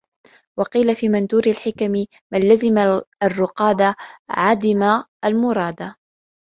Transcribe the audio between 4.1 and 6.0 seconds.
عَدِمَ الْمُرَادَ